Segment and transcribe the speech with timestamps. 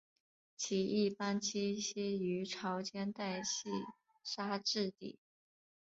[0.57, 3.69] 其一般栖息于潮间带细
[4.23, 5.19] 砂质底。